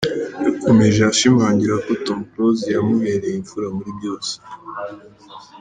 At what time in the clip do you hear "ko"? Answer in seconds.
1.85-1.91